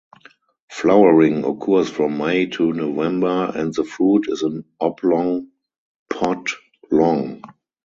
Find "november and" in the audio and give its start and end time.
2.73-3.71